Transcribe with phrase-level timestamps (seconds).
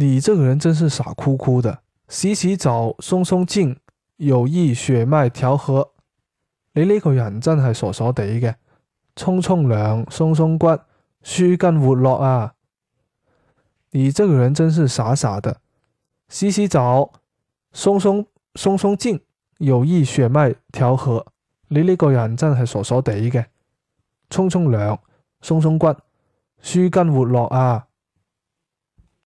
[0.00, 3.76] 你这个人真是傻乎乎的，洗洗澡，松松劲，
[4.18, 5.90] 有益血脉调和。
[6.74, 8.54] 你呢个人真系傻傻地嘅，
[9.16, 10.68] 冲冲凉，松松骨，
[11.24, 12.54] 舒筋活络啊！
[13.90, 15.60] 你这个人真是傻傻的，
[16.28, 17.10] 洗洗澡，
[17.72, 18.24] 松松
[18.54, 19.20] 松松劲，
[19.56, 21.26] 有益血脉调和。
[21.66, 23.46] 你呢个人真系傻傻地嘅，
[24.30, 24.96] 冲冲凉，
[25.40, 25.92] 松松骨，
[26.60, 27.87] 舒筋活络啊！